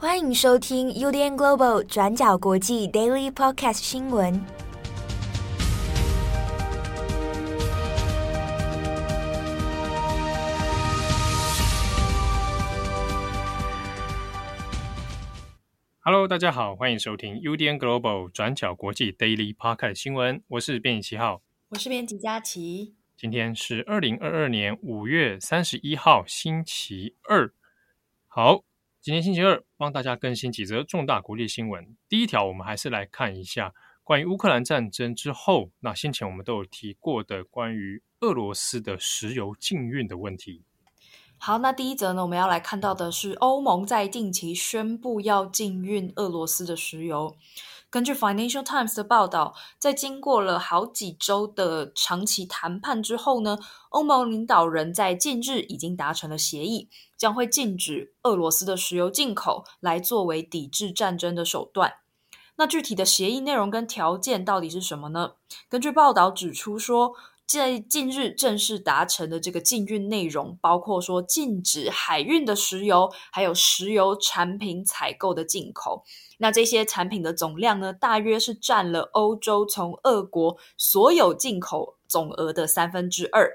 [0.00, 4.40] 欢迎收听 UDN Global 转角国际 Daily Podcast 新闻。
[15.98, 20.40] Hello，大家好，欢迎收听 UDN Global 转角国际 Daily Podcast 新闻。
[20.46, 22.94] 我是编辑七号，我是编辑佳琪。
[23.16, 27.52] 今天是二零二二年五月三十一号，星期二。
[28.28, 28.62] 好，
[29.08, 31.96] 今天星期二，帮大家更新几则重大国际新闻。
[32.10, 33.72] 第一条，我们还是来看一下
[34.04, 40.62] 关于乌克兰战争之后，那先前我们都有提过的关于俄罗斯的石油禁运的问题。
[41.38, 47.34] 好，那第一则呢，我们要来看到的是欧盟在近期宣布要禁运俄罗斯的石油。
[47.90, 61.94] 根据 Financial Times 的报道，在经过了好几周的长期谈判之后呢，欧盟领导人在近日已经达成了协议，将会禁止俄罗斯的石油进口，来作为抵制战争的手段。
[62.56, 65.32] 那具体的协议内容跟条件到底是什么呢？
[65.70, 67.14] 根据报道指出说，
[67.48, 76.04] 在近日正式达成的这个禁运内容，包括说禁止海运的石油，还有石油产品采购的进口。
[76.36, 83.50] 那这些产品的总量呢，大约是占了欧洲从俄国所有进口总额的三分之二。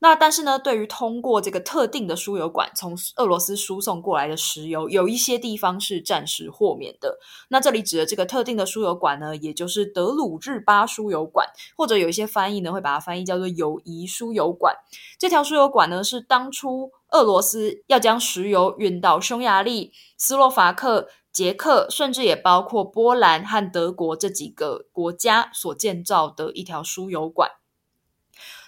[0.00, 7.18] 那但是呢，对于通过这个特定的输油管从俄罗斯输送过来的石油，有一些地方是暂时豁免的。
[7.48, 14.76] 那这里指的这个特定的输油管呢，也就是德鲁日巴输油管，或者有一些翻译呢会把它翻译叫做友谊输油管。
[15.18, 27.50] 这条输油管呢，是当初俄罗斯要将石油运到匈牙利、斯洛伐克、捷克，甚至也包括波兰和德国这几个国家所建造的一条输油管。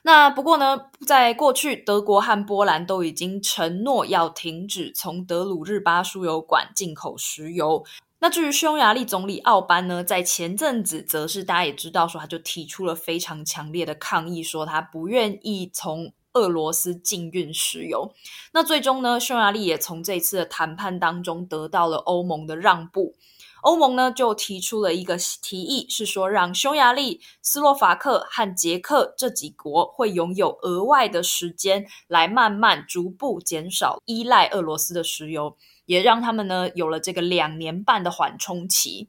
[0.02, 7.84] 那不过呢，在过去，德国和波兰都已经承诺要停止从德鲁日巴输油管进口石油。
[8.20, 18.12] 那至于匈牙利总理奥班呢，在前阵子则是大家也知道，说他就提出了非常强烈的抗议，说他不愿意从俄罗斯禁运石油。
[18.52, 23.14] 那最终呢，匈牙利也从这次的谈判当中得到了欧盟的让步。
[23.62, 35.56] 欧盟呢就提出了一个提议，是说让匈牙利、斯洛伐克和捷克这几国会拥有额外的时间，来慢慢逐步减少依赖俄罗斯的石油，
[35.86, 39.08] 也让他们呢有了这个两年半的缓冲期。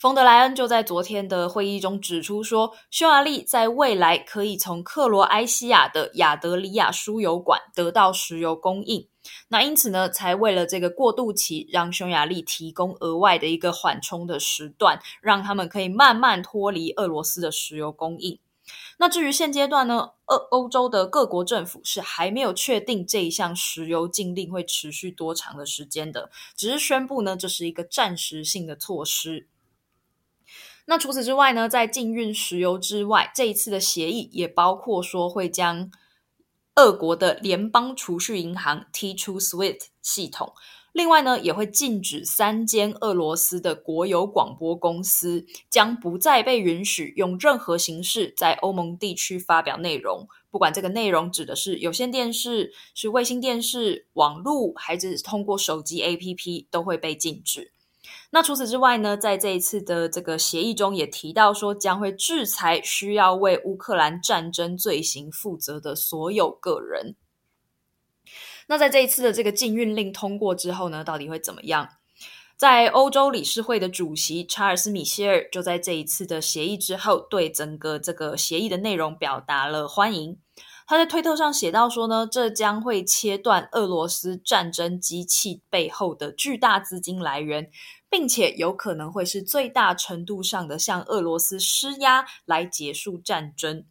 [0.00, 9.06] 冯德莱恩就在昨天的会议中指出说，匈牙利在未来可以从克罗埃西亚的亚德里亚输油管得到石油供应。
[9.48, 18.38] 那因此呢，才为了这个过渡期，让匈牙利提供额外的一个缓冲的时段，让他们可以慢慢脱离俄罗斯的石油供应。
[18.96, 29.48] 那至于现阶段呢，欧欧洲的各国政府是还没有确定这一项石油禁令会持续多长的时间的，只是宣布呢，这是一个暂时性的措施。
[30.90, 35.90] 那除此之外呢，在禁运石油之外，这一次的协议也包括说会将。
[36.76, 40.54] 俄国的联邦储蓄银行踢出 SWIFT 系统，
[40.92, 57.72] 另外呢，也会禁止三间俄罗斯的国有广播公司将不再被允许用任何形式在欧盟地区发表内容，不管这个内容指的是有线电视、是卫星电视、网络，还是通过手机 APP，都会被禁止。
[58.30, 67.16] 那除此之外呢，在这一次的这个协议中也提到说，将会制裁需要为乌克兰战争罪行负责的所有个人。
[68.68, 71.88] 那在这一次的这个禁运令通过之后呢，到底会怎么样？
[72.56, 80.38] 在欧洲理事会的主席查尔斯·米歇尔就在这一次的协议之后，对整个这个协议的内容表达了欢迎。
[80.86, 87.70] 他在推特上写道说呢，这将会切断俄罗斯战争机器背后的巨大资金来源，
[88.10, 93.86] 并且有可能会是最大程度上的向俄罗斯施压来结束战争。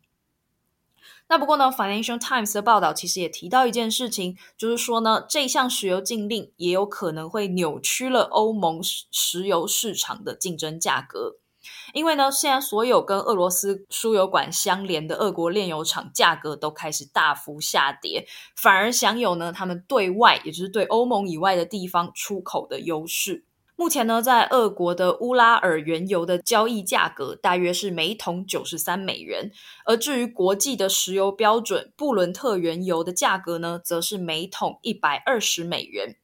[1.29, 11.37] 那不过呢，Financial Times 的报道其实也提到一件事情，就是说呢，这项石油禁令也有可能会扭曲了欧盟石油市场的竞争价格。
[11.93, 23.45] 因为呢，现在所有跟俄罗斯输油管相连的俄国炼油厂价格都开始大幅下跌，反而享有呢他们对外，也就是对欧盟以外的地方出口的优势。
[23.79, 29.49] 目前呢，在俄国的乌拉尔原油的交易价格大约是每桶九十三美元，
[29.85, 36.17] 而至于国际的石油标准布伦特原油的价格呢，则是每桶一百二十美元。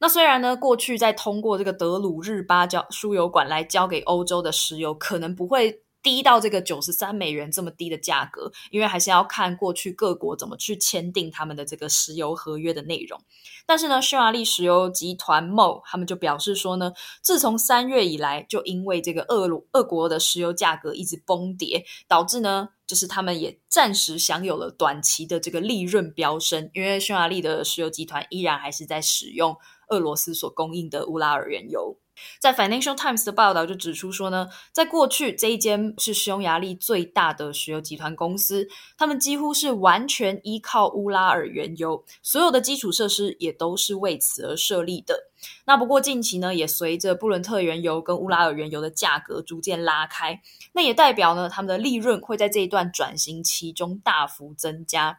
[0.00, 13.18] 那虽然呢，过去在通过这个德鲁日巴交输油管来交给欧洲的石油，可能不会低到这个九十三美元这么低的价格，因为还是要看过去各国怎么去签订他们的这个石油合约的内容。
[13.66, 16.92] 但是呢，匈牙利石油集团 MO 他们就表示说呢，
[17.22, 29.56] 自从三月以来，就因为这个俄罗俄国的石油价格一直崩跌，导致呢，就是他们也暂时享有了短期的这个利润飙升，因为匈牙利的石油集团依然还是在使用
[29.88, 31.98] 俄罗斯所供应的乌拉尔原油。
[32.38, 45.30] 在 Financial Times 的报道就指出说呢，在过去这一间是匈牙利最大的石油集团公司，他们几乎是完全依靠乌拉尔原油，所有的基础设施也都是为此而设立的。
[45.66, 50.40] 那不过近期呢，也随着布伦特原油跟乌拉尔原油的价格逐渐拉开，
[50.72, 55.18] 那也代表呢，他们的利润会在这一段转型期中大幅增加。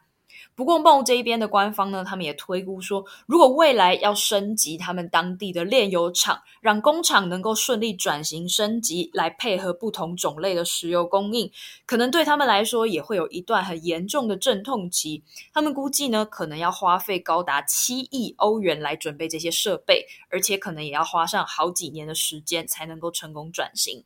[0.55, 11.51] 不过，MOL 这一边的官方呢，他们也推估说，如果未来要升级他们当地的炼油厂，让工厂能够顺利转型升级，来配合不同种类的石油供应，
[11.85, 15.21] 可能对他们来说也会有一段很严重的阵痛期。
[15.53, 24.05] 他们估计呢，可能要花费高达七亿欧元来准备这些设备，而且可能也要花上好几年的时间才能够成功转型。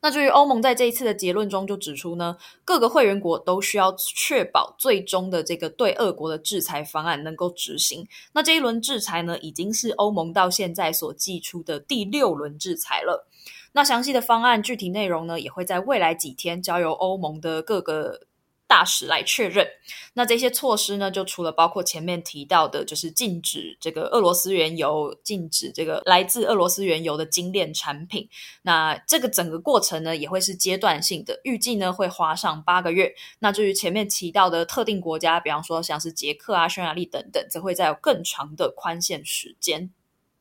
[0.00, 8.06] 那至于欧盟在这一次的结论中就指出呢，各个会员国都需要确保最终的这个对俄国的制裁方案能够执行。
[8.32, 13.26] 那这一轮制裁呢，已经是欧盟到现在所寄出的第六轮制裁了。
[13.72, 18.27] 那详细的方案具体内容呢，也会在未来几天交由欧盟的各个。
[18.68, 19.66] 大使来确认，
[20.12, 28.28] 那这些措施呢，就除了包括前面提到的，就是禁止这个俄罗斯原油，禁止这个来自俄罗斯原油的精炼产品。
[28.60, 33.10] 那这个整个过程呢，也会是阶段性的，预计呢会花上八个月。
[33.38, 39.90] 那至于前面提到的特定国家，比方说像是捷克啊、匈牙利等等，则会再有更长的宽限时间。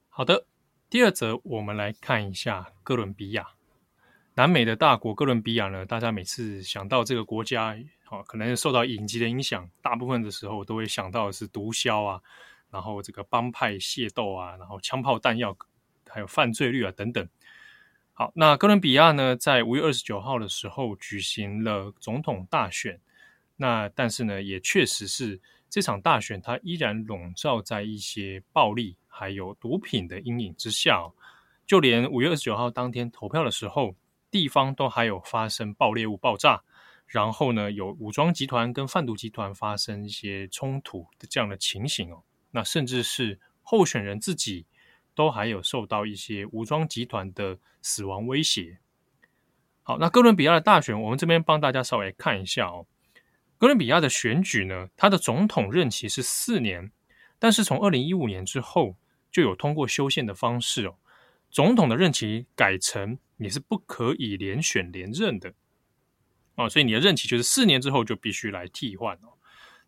[0.09, 0.45] 好的，
[0.89, 3.47] 第二则我们来看一下哥伦比亚，
[4.35, 7.77] 南美的大国哥伦比亚呢，大家每次想到这个国家。
[8.09, 12.21] 好，可能受到影集的影响，大部分的时候都会想到的是毒枭啊，
[12.71, 15.53] 然后这个帮派械斗啊，然后枪炮弹药，
[16.07, 17.27] 还有犯罪率啊等等。
[18.13, 22.97] 好，那哥伦比亚呢，在五月二十九号的时候举行了总统大选，
[23.57, 25.37] 那但是呢，也确实是
[25.69, 31.11] 这场大选，它依然笼罩在一些暴力还有毒品的阴影之下，
[31.65, 33.93] 就连五月二十九号当天投票的时候，
[34.31, 36.63] 地方都还有发生爆裂物爆炸。
[37.07, 42.21] 然后呢，有武装集团跟贩毒集团发生一些冲突的这样的情形哦。
[42.51, 44.65] 那甚至是候选人自己
[45.15, 48.79] 都还有受到一些武装集团的死亡威胁。
[49.83, 52.85] 好，那哥伦比亚的大选，我们这边帮大家稍微看一下哦。
[53.57, 56.91] 哥伦比亚的选举呢，它的总统任期是四年，
[57.39, 58.97] 但是从二零一五年之后
[59.31, 60.95] 就有通过修宪的方式哦，
[61.49, 65.53] 总统的任期改成你是不可以连选连任的。
[66.57, 69.29] 哦，所以你的任期就是四年之后就必须来替换哦。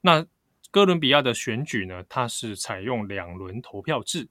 [0.01, 0.25] 那
[0.71, 4.29] 哥伦比亚的选举呢，它是采用两轮投票制，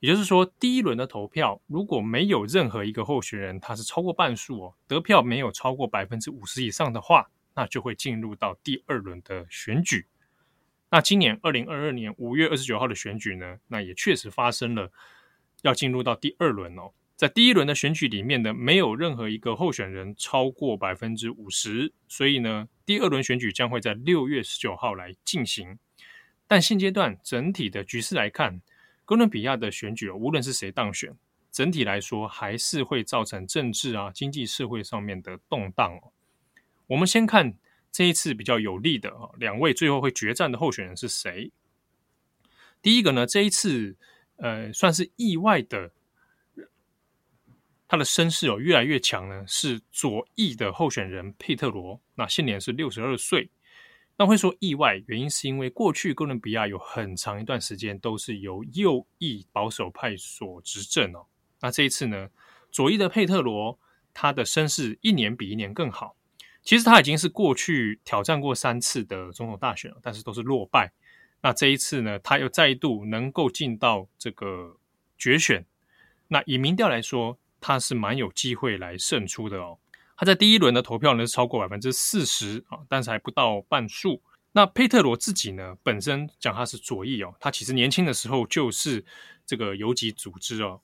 [0.00, 10.06] 也就是说，第一轮的投票如果没有任何一个候选人他是超过半数哦，得票没有超过百分之五十以上的话，那就会进入到第二轮的选举。
[10.90, 14.90] 那今年二零二二年五月二十九号的选举呢，那也确实发生了，
[15.60, 16.92] 要进入到第二轮哦。
[17.18, 25.76] 在第一轮的选举里面呢，没有任何一个候选人超过百分之五十，所以呢，第二轮选举将会在六月十九号来进行。
[26.46, 28.62] 但现阶段整体的局势来看，
[29.04, 31.12] 哥伦比亚的选举，无论是谁当选，
[31.50, 36.12] 整体来说还是会造成政治啊、经济社会上面的动荡哦。
[36.86, 37.52] 我们先看
[37.90, 41.50] 这一次比较有利的啊，两位最后会决战的候选人是谁？
[42.80, 43.96] 第一个呢，这一次
[44.36, 45.90] 呃，算是意外的。
[47.88, 53.50] 他的声势哦越来越强呢，是左翼的候选人佩特罗，那现年是六十二岁。
[54.18, 61.24] 那会说意外，原因是因为过去哥伦比亚有很长一段时间都是由右翼保守派所执政哦。
[61.60, 62.28] 那这一次呢，
[62.70, 63.78] 左翼的佩特罗
[64.12, 66.14] 他的声势一年比一年更好。
[66.62, 70.92] 其实他已经是过去挑战过三次的总统大选了，但是都是落败。
[71.40, 74.76] 那这一次呢，他又再度能够进到这个
[75.16, 75.64] 决选。
[76.26, 79.78] 那以民调来说，他是蛮有机会来胜出的哦。
[80.16, 84.20] 他在第一轮的投票呢是超过百分之四十啊，但是还不到半数。
[84.52, 89.04] 那佩特罗自己呢，本身讲他是左翼哦，他其实年轻的时候就是
[89.46, 90.80] 这个游击组织哦，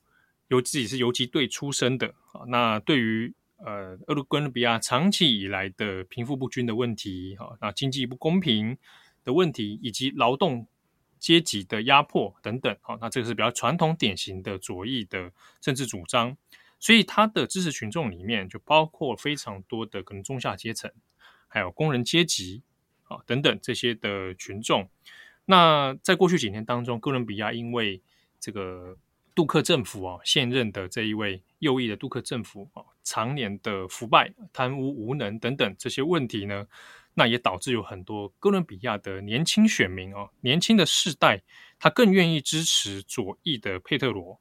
[0.48, 2.44] 游自己是游击队出身的啊。
[2.46, 8.76] 那对于呃，俄罗哥伦比亚长期以来的贫富不均的问题哈，那经济不公平
[9.24, 10.66] 的问题，以及劳动
[11.18, 16.36] 阶级的压迫等等，好，那这个是比较传统典型的左翼的政治主张。
[16.84, 20.92] 所以他的支持群众里面就包括非常多的可能中下阶层，
[21.48, 22.62] 还有工人阶级
[23.04, 24.86] 啊等等这些的群众。
[25.46, 28.02] 那在过去几年当中，哥伦比亚因为
[28.38, 28.98] 这个
[29.34, 36.66] 杜克政府啊，现任的这一位右翼的杜克政府啊，常年的腐败、贪污、无能等等这些问题呢，
[37.14, 41.42] 那也导致有很多哥伦比亚的年轻选民啊，年轻的世代，
[41.78, 44.38] 他更愿意支持左翼的佩特罗。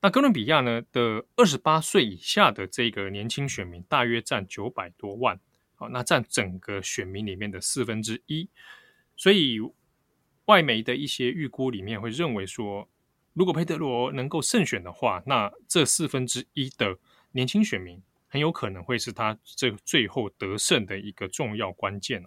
[0.00, 5.40] 那哥伦比亚呢的二十八岁以下的这个年轻选民，大约占九百多万，
[5.74, 8.48] 好，那占整个选民里面的四分之一，
[9.16, 9.60] 所以。
[10.48, 12.88] 外媒的一些预估里面会认为说，
[13.34, 16.96] 如果佩特罗能够胜选的话，那这四分之一的
[17.32, 22.24] 年轻选民很有可能会是他这最后得胜的一个重要关键。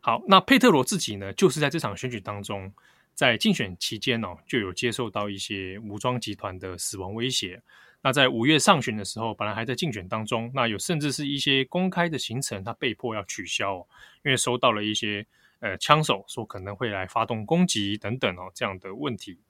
[0.00, 2.70] 好，那佩特罗自己呢，就是在这场选举当中，
[3.18, 7.60] 在竞选期间哦，就有接受到一些武装集团的死亡威胁。
[8.00, 13.78] 那在五月上旬的时候，本来还在竞选当中，那有甚至是一些公开的行程，他被迫要取消，
[14.24, 15.26] 因为收到了一些。
[15.60, 19.40] 呃，枪手说可能会来发动攻击等等哦，这样的问题。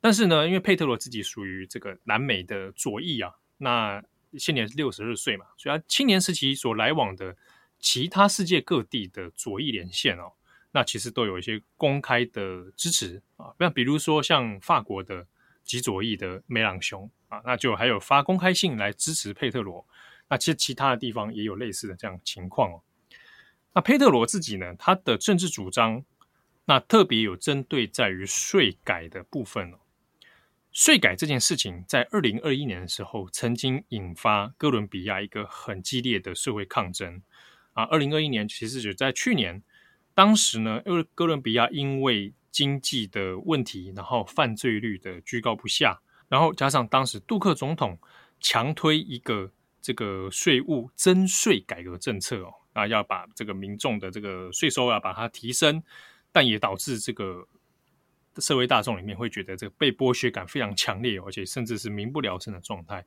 [0.00, 4.02] 但是呢，因为佩特罗自己属于这个南美的左翼啊，那
[4.38, 7.36] 现年是六十二岁嘛，所以他青年时期所来往的
[7.78, 10.32] 其他世界各地的左翼连线哦，
[10.72, 15.26] 那其实都有一些公开的支持啊，那比如说像法国的
[15.64, 19.86] 极左翼的梅朗雄啊，那就还有发公开信来支持佩特罗。
[20.28, 22.82] 那其实其他的地方也有类似的这样情况哦。
[23.72, 26.04] 那佩特罗自己呢，他的政治主张，
[26.66, 29.78] 那特别有针对在于税改的部分哦。
[30.70, 37.20] 税改这件事情，在二零二一年的时候，曾经引发哥伦比亚一个很激烈的社会抗争
[37.72, 37.82] 啊。
[37.86, 39.60] 二零二一年其实就在去年，
[40.20, 45.98] 当时呢，因为哥伦比亚因为经济的问题，然后犯罪率的居高不下，
[46.28, 47.98] 然后加上当时杜克总统
[48.38, 49.50] 强推一个
[49.80, 52.52] 这个税务增税改革政策哦。
[52.74, 55.82] 啊，要把这个民众的这个税收啊，把它提升，
[56.30, 57.48] 但也导致这个
[58.36, 63.02] 社会大众里面会觉得这个被剥削感非常强烈，而且甚至是民不聊生的状态。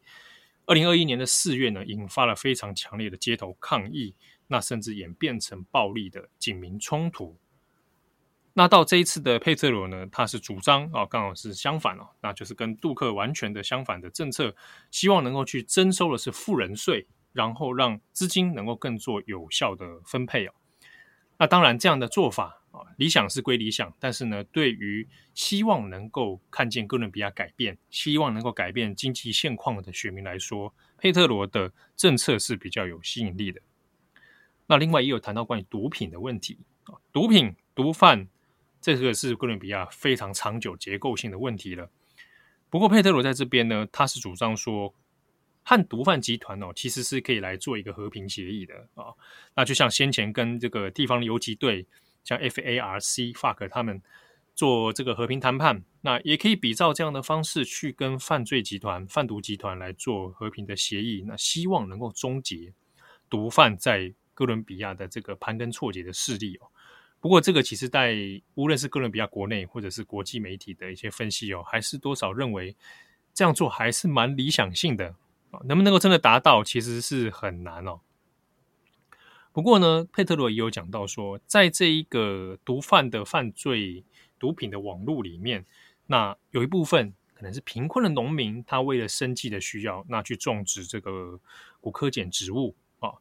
[0.66, 4.16] 二零二一年的四月呢，引发了非常强烈的街头抗议，
[4.48, 7.38] 那甚至演变成暴力的警民冲突。
[8.54, 14.56] 那到这一次的佩特罗呢，他是主张啊，刚好是相反哦，那就是跟杜克完全的相反的政策，
[14.92, 17.08] 希望能够去征收的是富人税。
[17.34, 20.54] 然后让资金能够更做有效的分配哦。
[21.36, 33.60] 那当然，这样的做法啊，理想是归理想，但是呢，对于希望能够看见哥伦比亚改变、希望能够改变经济现况的选民来说，佩特罗的政策是比较有吸引力的。
[34.74, 38.28] 那另外也有谈到关于毒品的问题啊，毒品、毒贩，
[38.82, 41.88] 这个是哥伦比亚非常长久结构性的问题了。
[42.72, 44.92] 不过佩特罗在这边呢，他是主张说。
[45.66, 49.16] 和毒贩集团哦，其实是可以来做一个和平协议的啊、
[49.56, 51.88] 那就像先前跟这个地方的游击队，
[52.26, 54.02] 像 FARC、FARC 他们
[54.54, 61.24] 做这个和平谈判，那也可以比照这样的方式去跟犯罪集团、贩毒集团来做和平的协议。
[61.26, 62.74] 那希望能够终结
[63.30, 66.68] 毒贩在哥伦比亚的这个盘根错节的势力哦。
[67.20, 68.18] 不过，这个其实在
[68.56, 72.76] 无论是哥伦比亚国内或者是国际媒体的一些分析哦，还是多少认为
[73.34, 75.16] 这样做还是蛮理想性的
[75.52, 75.62] 啊。
[75.64, 78.02] 能不能够真的达到，其实是很难哦。
[79.54, 84.04] 不过呢，佩特罗也有讲到说，在这一个毒贩的犯罪、
[84.38, 85.66] 毒品的网络里面，
[86.08, 91.40] 那有一部分可能是贫困的农民，他为了生计的需要，那去种植这个
[91.80, 93.14] 古柯碱植物啊。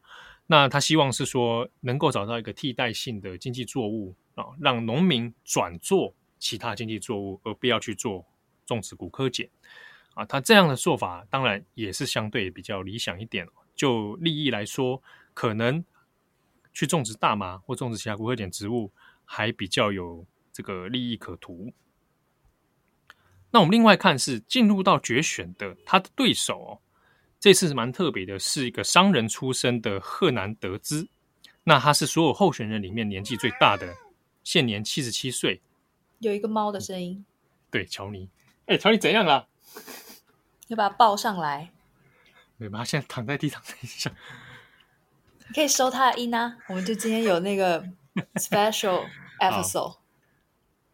[0.53, 8.27] 那他希望是说，能够找到一个替代性的经济作物啊，让农民转做其他经济作物，而不要去做
[8.67, 9.49] 种植古柯碱。
[10.13, 13.49] 啊，他这样的做法当然也是相对比较理想一点。
[13.75, 15.83] 就利益来说，可能
[16.75, 18.93] 去种植大麻或种植其他古柯碱植物，
[19.25, 21.73] 还比较有这个利益可图。
[23.53, 26.81] 那我们另外看是进入到决选的他的对手哦，
[27.43, 31.09] 这次是蛮特别的，是一个商人出身的赫南德兹。
[31.65, 33.97] 那他是所有候选人里面年纪最大的，
[34.45, 35.61] 现年七十七岁。
[36.21, 37.27] 有一个猫的声音。
[37.69, 38.29] 对，乔尼。
[38.67, 39.49] 哎，乔尼怎样了？
[40.69, 41.73] 要把它抱上来，
[42.61, 42.79] 对吧？
[42.79, 44.09] 他现在躺在地上，等一下，
[45.49, 46.57] 你可以收他的音啊。
[46.69, 47.85] 我们就今天有那个
[48.39, 49.05] special
[49.41, 49.97] episode。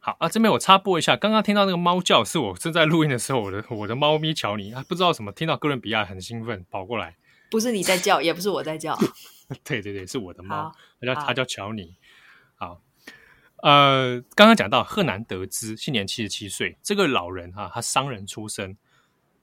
[0.09, 7.15] 好，啊，这边我插播一下，刚刚听到那个猫叫，是我正在录音的时候，我的我的猫咪乔尼，他不知道什么，听到哥伦比亚很兴奋，跑过来。
[7.51, 8.99] 不是你在叫，也不是我在叫。
[9.63, 11.95] 对对对，是我的猫，它叫它叫乔尼。
[12.57, 12.81] 好，
[13.63, 18.79] 呃，刚刚讲到赫南德兹，现年七十七岁，这个老人哈、啊，他商人出身。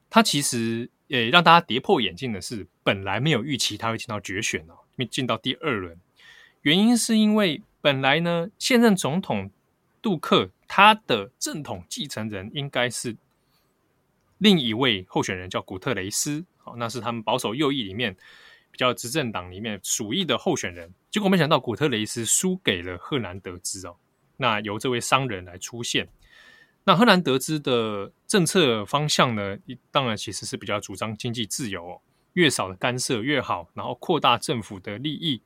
[0.10, 6.00] 他其实也让大家跌破眼镜的是，本来没有预期他会进到决选哦，没进到第二轮。
[6.62, 9.52] 原因是因为本来呢，现任总统
[10.02, 13.16] 杜克他的正统继承人应该是
[14.38, 18.16] 另一位候选人，叫古特雷斯，好，那是他们保守右翼里面
[18.72, 20.94] 比较执政党里面鼠疫的候选人。
[21.10, 23.96] 结果没想到古特雷斯输给了赫南德兹哦，
[24.38, 26.10] 那由这位商人来出现。
[26.84, 29.58] 那赫南德兹的政策方向呢，
[29.92, 32.02] 当然其实是比较主张经济自由哦，
[32.34, 35.42] 越少的干涉越好，然后扩大政府的利益。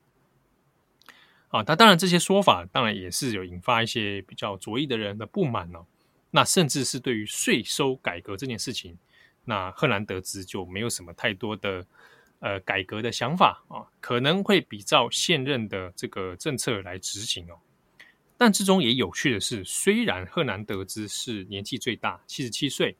[1.50, 5.86] 啊，他当然这些说法当然也是有引发一些比较左翼的人的不满哦。
[6.32, 8.98] 那甚至是对于税收改革这件事情，
[9.46, 11.84] 那赫南德兹就没有什么太多的
[12.39, 17.58] 呃改革的想法啊，可能会比照现任的这个政策来执行哦。
[18.38, 22.96] 但之中也有趣的是，虽然赫南德兹是年纪最大，七十七岁，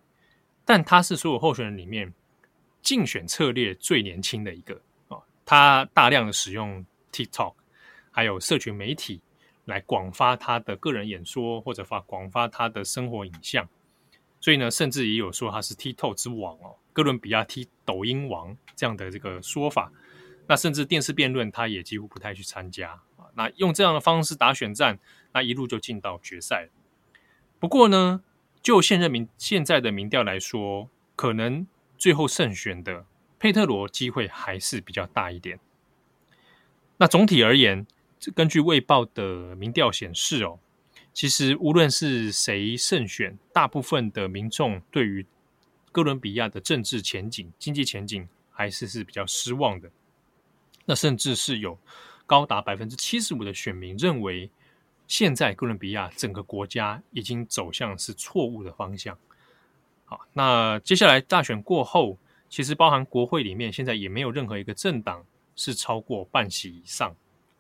[0.66, 2.12] 但他是所有候选人里面
[2.82, 5.20] 竞选策略最年轻的一个啊。
[5.46, 7.54] 他大量的使用 TikTok，
[8.12, 9.22] 还有社群媒体
[9.66, 13.68] 来广发他的个人演说，或者发广发他的生活影像。
[14.40, 19.92] 所以呢，甚至也有说他是 TikTok 之王哦，哥伦比亚 T 抖音王这样的这个说法。
[20.48, 23.30] 那甚至电视辩论，他也几乎不太去参加啊。
[23.36, 24.98] 那用这样的方式打选战，
[25.34, 26.70] 那一路就进到决赛。
[27.60, 28.24] 不过呢，
[28.62, 33.06] 就现任民现在的民调来说，可能最后胜选的
[33.38, 35.60] 佩特罗机会还是比较大一点。
[36.98, 37.86] 那总体而言，
[38.34, 40.60] 根据卫报的民调显示哦，
[41.14, 45.26] 其实无论是谁胜选，大部分的民众对于
[45.92, 49.90] 哥伦比亚的政治前景、经济前景还是是比较失望的。
[50.86, 51.78] 那甚至是有。
[52.30, 54.48] 高达百分之七十五的选民认为，
[55.08, 59.18] 现在哥伦比亚整个国家已经走向是错误的方向。
[60.06, 67.16] 好，那接下来大选过后，其实包含国会里面，现在也没有任何一个政党是超过半席以上，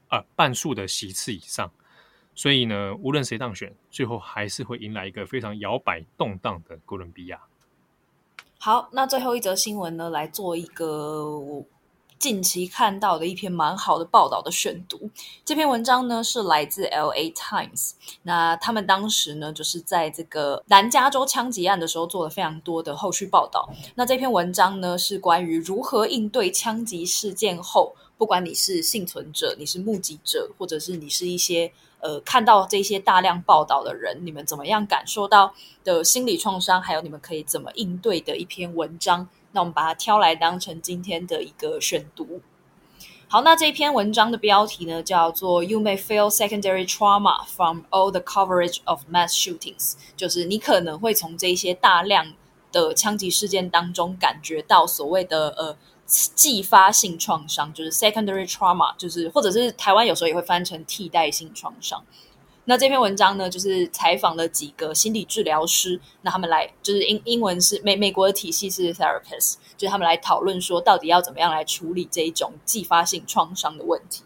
[0.09, 1.71] 啊、半数的席次以上。
[2.35, 7.39] 所以呢，无论谁当选，最后还是会迎来一个非常摇摆动荡的哥伦比亚。
[8.57, 11.63] 好，那最后一则新闻呢，来做一个。
[12.17, 15.09] 近期看到的一篇蛮好的报道的选读，
[15.45, 17.93] 这篇文章呢是来自 LA Times。
[18.23, 23.69] 那他们当时呢就是在这个南加州枪击案的时候做了非常多的后续报道。
[23.95, 35.55] 那这篇文章呢是关于如何应对枪击事件后，不管你是幸存者、你是目击者，或者是你是一些呃看到这些大量报道的人，你们怎么样感受到
[35.85, 39.29] 的心理创伤，还有你们可以怎么应对的一篇文章。
[39.53, 42.41] 那我们把它挑来当成今天的一个选读。
[43.29, 52.33] 好，那这篇文章的标题呢，叫做 “You may feel secondary trauma from all the coverage of mass shootings”，就是你可能会从这些大量
[52.73, 55.77] 的枪击事件当中感觉到所谓的呃
[56.33, 62.03] 继发性创伤，就是 secondary trauma，就是或者是台湾有时候也会翻成替代性创伤。
[62.65, 74.23] 那这篇文章呢，就是采访了几个心理治疗师，那他们来就是英英文是美美国的体系是 therapist，就是他们来讨论说到底要怎么样来处理这一种继发性创伤的问题。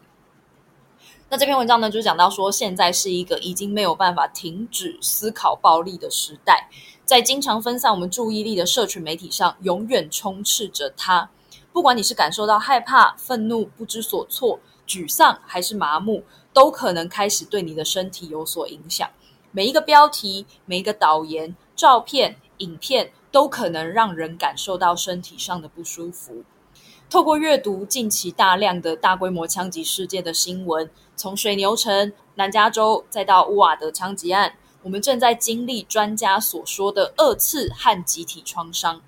[1.30, 6.69] 那这篇文章呢，就讲到说，现在是一个已经没有办法停止思考暴力的时代，
[7.06, 11.30] 在经常分散我们注意力的社群媒体上，永远充斥着它。
[11.74, 16.24] 不管你是感受到害怕、愤怒、不知所措、沮丧，还是麻木。
[16.54, 19.10] 都可能开始对你的身体有所影响。
[19.50, 26.44] 每一个标题、每一个导言、照片、影片，都可能让人感受到身体上的不舒服。
[27.10, 39.02] 透过阅读近期大量的大规模枪击事件的新闻，从水牛城、南加州，再到乌瓦德枪击案，我们正在经历专家所说的二次和集体创伤。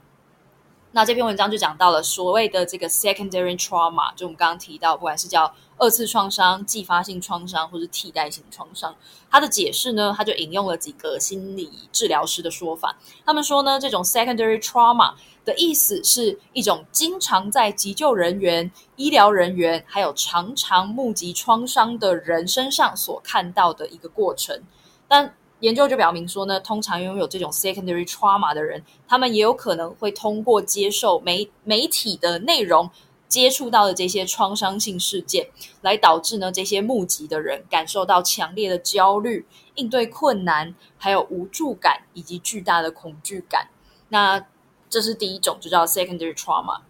[0.96, 8.96] 那这篇文章就讲到了所谓的这个 secondary trauma，就我们刚刚提到，不管是叫二次创伤、继发性创伤或是替代性创伤，
[9.30, 12.98] 它的解释呢，他就引用了几个心理治疗师的说法。
[13.26, 24.64] 他们说呢，这种 secondary trauma 的意思是一种经常在急救人员、医疗人员还有常常目击创伤的人身上所看到的一个过程，
[25.10, 32.90] 但研究就表明说呢，通常拥有这种 secondary trauma 的人，他们也有可能会通过接受媒媒体的内容，
[33.28, 35.48] 接触到的这些创伤性事件，
[35.82, 43.70] 来导致呢这些目击的人感受到强烈的焦虑、应对困难，还有无助感以及巨大的恐惧感。
[44.10, 44.46] 那
[44.90, 46.82] 这是第一种，就叫 secondary trauma。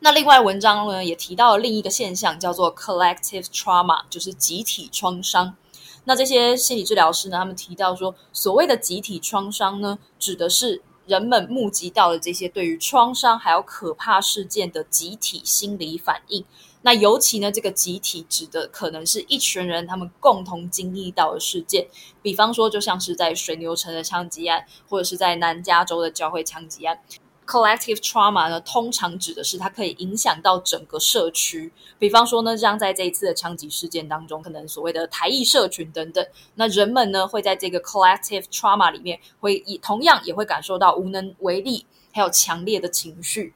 [0.00, 5.56] 那另外文章呢也提到了另一个现象，叫做 collective trauma，就是集体创伤。
[6.04, 16.44] 那这些心理治疗师呢，他们提到说，所谓的集体创伤呢，指的是人们目击到了这些对于创伤还有可怕事件的集体心理反应。
[16.82, 21.86] 那尤其呢，这个集体指的可能是一群人他们共同经历到的事件，
[22.20, 27.00] 比方说，就像是在水牛城的枪击案，或者是在南加州的教会枪击案。
[27.46, 43.52] Collective trauma 呢，通常指的是它可以影响到整个社区，比方说呢，像在这一次的枪击事件当中，可能所谓的台裔社群等等，那人们呢会在这个 collective trauma 里面，会以同样也会感受到无能为力，还有强烈的情绪。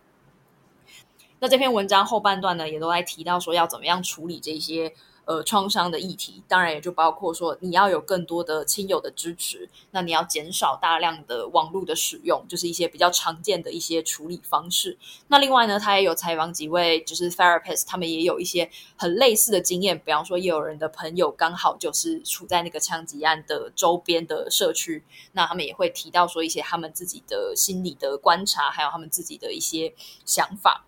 [1.40, 4.92] 那这篇文章后半段呢，也都来提到说要怎么样处理这些
[5.28, 14.96] 呃创伤的议题，当然也就包括说你要有更多的亲友的支持，那你要减少大量的网络的使用，就是一些比较常见的一些处理方式。
[15.26, 29.92] 那另外呢，他也有采访几位就是 therapist，他们也有一些很类似的经验，比方说也有人的朋友刚好就是处在那个枪击案的周边的社区，那他们也会提到说一些他们自己的心理的观察，还有他们自己的一些
[30.24, 30.86] 想法。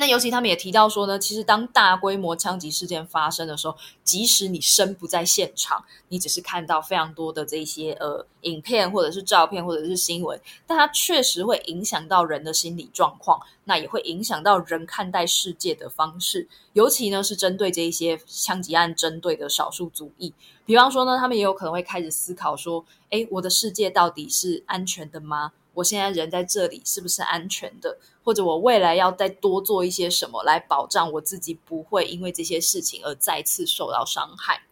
[0.00, 16.48] 那尤其他们也提到说呢，其实当大规模枪击事件发生的时候，即使你身不在现场，你只是看到非常多的这些呃影片或者是照片或者是新闻，但它确实会影响到人的心理状况，那也会影响到人看待世界的方式。
[16.72, 20.32] 尤其呢是针对这一些枪击案针对的少数族裔，
[20.64, 25.52] 比方说呢，他们也有可能会开始思考说，诶，我的世界到底是安全的吗？
[25.80, 27.98] 我现在人在这里是不是安全的？
[28.22, 34.62] 或者我未来要再多做一些什么来保障我自己不会因为这些事情而再次受到伤害？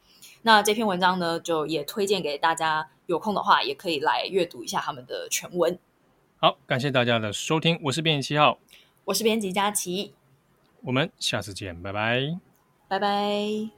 [0.42, 5.78] 那这篇文章呢，就也推荐给大家，有空的话也可以来阅读一下他们的全文。
[6.36, 8.58] 好，感谢大家的收听，我是编辑七号，
[9.06, 10.12] 我是编辑佳琪，
[10.82, 12.38] 我们下次见，拜拜，
[12.86, 13.77] 拜拜。